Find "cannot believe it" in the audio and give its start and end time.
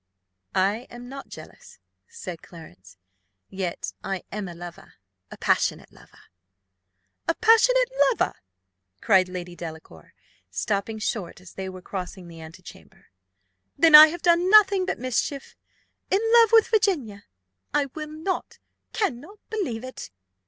18.93-20.09